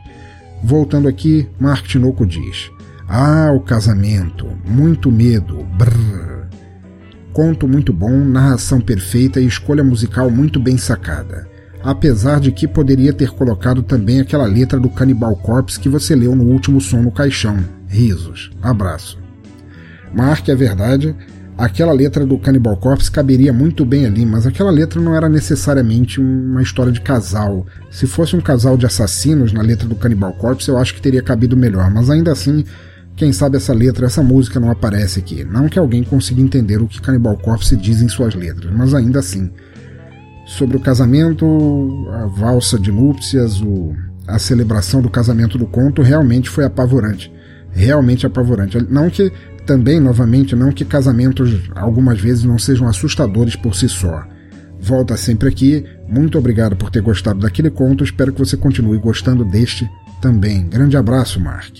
Voltando 0.62 1.08
aqui, 1.08 1.48
Mark 1.58 1.86
Tinoco 1.86 2.26
diz: 2.26 2.70
Ah, 3.08 3.50
o 3.54 3.60
casamento, 3.60 4.46
muito 4.68 5.10
medo, 5.10 5.64
brrr. 5.78 6.50
Conto 7.32 7.66
muito 7.66 7.90
bom, 7.90 8.22
narração 8.22 8.82
perfeita 8.82 9.40
e 9.40 9.46
escolha 9.46 9.82
musical 9.82 10.30
muito 10.30 10.60
bem 10.60 10.76
sacada. 10.76 11.48
Apesar 11.82 12.38
de 12.38 12.52
que 12.52 12.68
poderia 12.68 13.14
ter 13.14 13.30
colocado 13.30 13.82
também 13.82 14.20
aquela 14.20 14.44
letra 14.44 14.78
do 14.78 14.90
Cannibal 14.90 15.34
Corpse 15.36 15.80
que 15.80 15.88
você 15.88 16.14
leu 16.14 16.36
no 16.36 16.44
último 16.44 16.82
som 16.82 17.00
no 17.00 17.10
caixão. 17.10 17.56
Risos. 17.88 18.50
Abraço. 18.60 19.29
Marque 20.14 20.50
a 20.50 20.54
verdade, 20.54 21.14
aquela 21.56 21.92
letra 21.92 22.26
do 22.26 22.38
Cannibal 22.38 22.76
Corpse 22.76 23.10
caberia 23.10 23.52
muito 23.52 23.84
bem 23.84 24.06
ali, 24.06 24.24
mas 24.26 24.46
aquela 24.46 24.70
letra 24.70 25.00
não 25.00 25.14
era 25.14 25.28
necessariamente 25.28 26.20
uma 26.20 26.62
história 26.62 26.92
de 26.92 27.00
casal. 27.00 27.66
Se 27.90 28.06
fosse 28.06 28.34
um 28.34 28.40
casal 28.40 28.76
de 28.76 28.86
assassinos 28.86 29.52
na 29.52 29.62
letra 29.62 29.86
do 29.86 29.94
Cannibal 29.94 30.32
Corpse, 30.32 30.68
eu 30.68 30.78
acho 30.78 30.94
que 30.94 31.02
teria 31.02 31.22
cabido 31.22 31.56
melhor, 31.56 31.90
mas 31.90 32.10
ainda 32.10 32.32
assim 32.32 32.64
Quem 33.16 33.32
sabe 33.32 33.58
essa 33.58 33.74
letra, 33.74 34.06
essa 34.06 34.22
música 34.22 34.58
não 34.58 34.70
aparece 34.70 35.18
aqui. 35.18 35.44
Não 35.44 35.68
que 35.68 35.78
alguém 35.78 36.02
consiga 36.02 36.40
entender 36.40 36.80
o 36.80 36.88
que 36.88 37.02
Cannibal 37.02 37.36
Corpse 37.36 37.76
diz 37.76 38.00
em 38.00 38.08
suas 38.08 38.34
letras, 38.34 38.72
mas 38.74 38.94
ainda 38.94 39.18
assim. 39.18 39.50
Sobre 40.46 40.78
o 40.78 40.80
casamento, 40.80 41.44
a 42.14 42.26
valsa 42.26 42.78
de 42.78 42.90
núpcias, 42.90 43.60
o, 43.60 43.94
a 44.26 44.38
celebração 44.38 45.02
do 45.02 45.10
casamento 45.10 45.58
do 45.58 45.66
conto 45.66 46.00
realmente 46.00 46.48
foi 46.48 46.64
apavorante. 46.64 47.30
Realmente 47.72 48.26
apavorante. 48.26 48.78
Não 48.88 49.10
que, 49.10 49.30
também, 49.70 50.00
novamente, 50.00 50.56
não 50.56 50.72
que 50.72 50.84
casamentos 50.84 51.70
algumas 51.76 52.20
vezes 52.20 52.42
não 52.42 52.58
sejam 52.58 52.88
assustadores 52.88 53.54
por 53.54 53.72
si 53.76 53.88
só. 53.88 54.24
Volta 54.80 55.16
sempre 55.16 55.48
aqui. 55.48 55.84
Muito 56.08 56.36
obrigado 56.36 56.74
por 56.74 56.90
ter 56.90 57.00
gostado 57.00 57.38
daquele 57.38 57.70
conto. 57.70 58.02
Espero 58.02 58.32
que 58.32 58.40
você 58.40 58.56
continue 58.56 58.98
gostando 58.98 59.44
deste 59.44 59.88
também. 60.20 60.68
Grande 60.68 60.96
abraço, 60.96 61.38
Mark. 61.38 61.72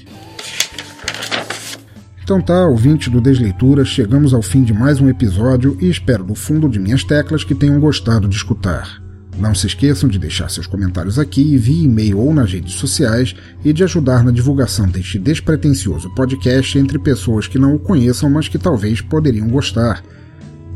Então 2.23 2.41
tá, 2.41 2.65
ouvinte 2.65 3.11
do 3.11 3.21
Desleitura, 3.21 3.85
chegamos 3.85 4.33
ao 4.33 4.41
fim 4.41 4.63
de 4.63 4.73
mais 4.73 5.01
um 5.01 5.09
episódio 5.09 5.77
e 5.81 5.91
espero 5.91 6.23
do 6.23 6.37
fundo 6.37 6.69
de 6.69 6.79
minhas 6.79 7.03
teclas 7.03 7.43
que 7.43 7.57
tenham 7.57 7.81
gostado 7.81 8.29
de 8.29 8.37
escutar. 8.37 9.00
Não 9.41 9.55
se 9.55 9.67
esqueçam 9.67 10.07
de 10.07 10.19
deixar 10.19 10.51
seus 10.51 10.67
comentários 10.67 11.19
aqui, 11.19 11.57
via 11.57 11.85
e-mail 11.85 12.19
ou 12.19 12.35
nas 12.35 12.53
redes 12.53 12.75
sociais 12.75 13.35
e 13.65 13.73
de 13.73 13.83
ajudar 13.83 14.23
na 14.23 14.31
divulgação 14.31 14.87
deste 14.87 15.19
despretensioso 15.19 16.15
podcast 16.15 16.79
entre 16.79 16.99
pessoas 16.99 17.47
que 17.47 17.59
não 17.59 17.75
o 17.75 17.79
conheçam, 17.79 18.29
mas 18.29 18.49
que 18.49 18.59
talvez 18.59 19.01
poderiam 19.01 19.49
gostar. 19.49 20.05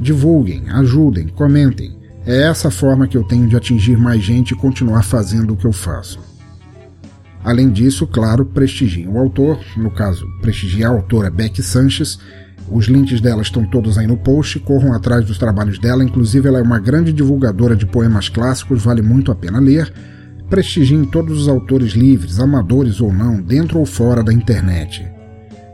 Divulguem, 0.00 0.70
ajudem, 0.70 1.28
comentem. 1.28 1.94
É 2.24 2.44
essa 2.48 2.70
forma 2.70 3.06
que 3.06 3.18
eu 3.18 3.22
tenho 3.22 3.46
de 3.46 3.54
atingir 3.54 3.98
mais 3.98 4.22
gente 4.22 4.52
e 4.52 4.56
continuar 4.56 5.02
fazendo 5.02 5.52
o 5.52 5.56
que 5.58 5.66
eu 5.66 5.72
faço. 5.72 6.18
Além 7.44 7.70
disso, 7.70 8.06
claro, 8.06 8.46
prestigiem 8.46 9.06
o 9.06 9.18
autor, 9.18 9.60
no 9.76 9.90
caso, 9.90 10.26
prestigiar 10.40 10.90
a 10.90 10.94
autora 10.94 11.30
Becky 11.30 11.62
Sanches. 11.62 12.18
Os 12.70 12.86
links 12.86 13.20
dela 13.20 13.42
estão 13.42 13.64
todos 13.66 13.98
aí 13.98 14.06
no 14.06 14.16
post, 14.16 14.58
corram 14.60 14.92
atrás 14.92 15.24
dos 15.24 15.38
trabalhos 15.38 15.78
dela, 15.78 16.02
inclusive 16.02 16.48
ela 16.48 16.58
é 16.58 16.62
uma 16.62 16.78
grande 16.78 17.12
divulgadora 17.12 17.76
de 17.76 17.86
poemas 17.86 18.28
clássicos, 18.28 18.82
vale 18.82 19.02
muito 19.02 19.30
a 19.30 19.34
pena 19.34 19.60
ler. 19.60 19.92
Prestigiem 20.48 21.04
todos 21.04 21.42
os 21.42 21.48
autores 21.48 21.92
livres, 21.92 22.40
amadores 22.40 23.00
ou 23.00 23.12
não, 23.12 23.40
dentro 23.40 23.78
ou 23.78 23.86
fora 23.86 24.22
da 24.22 24.32
internet. 24.32 25.06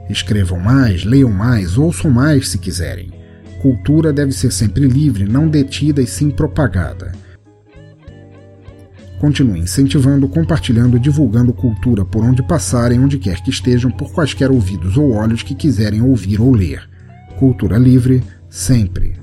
Escrevam 0.08 0.58
mais, 0.58 1.04
leiam 1.04 1.30
mais, 1.30 1.78
ouçam 1.78 2.10
mais 2.10 2.48
se 2.48 2.58
quiserem. 2.58 3.12
Cultura 3.62 4.12
deve 4.12 4.32
ser 4.32 4.50
sempre 4.50 4.86
livre, 4.88 5.24
não 5.24 5.48
detida 5.48 6.02
e 6.02 6.06
sim 6.06 6.30
propagada. 6.30 7.12
Continue 9.20 9.60
incentivando, 9.60 10.26
compartilhando 10.26 10.96
e 10.96 11.00
divulgando 11.00 11.52
cultura 11.52 12.06
por 12.06 12.24
onde 12.24 12.42
passarem, 12.42 12.98
onde 12.98 13.18
quer 13.18 13.42
que 13.42 13.50
estejam, 13.50 13.90
por 13.90 14.10
quaisquer 14.10 14.50
ouvidos 14.50 14.96
ou 14.96 15.12
olhos 15.12 15.42
que 15.42 15.54
quiserem 15.54 16.00
ouvir 16.00 16.40
ou 16.40 16.50
ler. 16.50 16.88
Cultura 17.38 17.76
livre, 17.76 18.22
sempre. 18.48 19.20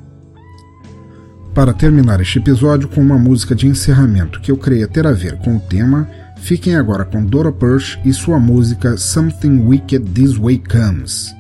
Para 1.51 1.73
terminar 1.73 2.21
este 2.21 2.37
episódio 2.37 2.87
com 2.87 3.01
uma 3.01 3.17
música 3.17 3.55
de 3.55 3.65
encerramento 3.65 4.39
que 4.39 4.51
eu 4.51 4.57
creia 4.57 4.87
ter 4.87 5.07
a 5.07 5.11
ver 5.11 5.39
com 5.39 5.55
o 5.55 5.59
tema, 5.59 6.07
fiquem 6.37 6.75
agora 6.75 7.03
com 7.03 7.25
Dora 7.25 7.51
Persh 7.51 7.97
e 8.05 8.13
sua 8.13 8.39
música 8.39 8.97
Something 8.97 9.65
Wicked 9.65 10.11
This 10.11 10.37
Way 10.37 10.61
Comes. 10.69 11.35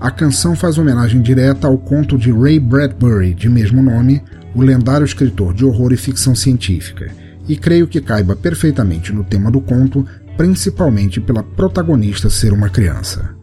A 0.00 0.10
canção 0.10 0.56
faz 0.56 0.78
homenagem 0.78 1.20
direta 1.20 1.66
ao 1.66 1.76
conto 1.76 2.16
de 2.16 2.32
Ray 2.32 2.58
Bradbury, 2.58 3.34
de 3.34 3.50
mesmo 3.50 3.82
nome, 3.82 4.22
o 4.54 4.62
lendário 4.62 5.04
escritor 5.04 5.52
de 5.52 5.62
horror 5.62 5.92
e 5.92 5.96
ficção 5.98 6.34
científica 6.34 7.25
e 7.48 7.56
creio 7.56 7.86
que 7.86 8.00
caiba 8.00 8.34
perfeitamente 8.34 9.12
no 9.12 9.24
tema 9.24 9.50
do 9.50 9.60
conto, 9.60 10.06
principalmente 10.36 11.20
pela 11.20 11.42
protagonista 11.42 12.28
ser 12.28 12.52
uma 12.52 12.68
criança. 12.68 13.34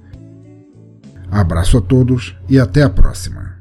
Abraço 1.32 1.78
a 1.78 1.82
todos 1.82 2.36
e 2.48 2.60
até 2.60 2.84
a 2.84 2.90
próxima. 2.90 3.54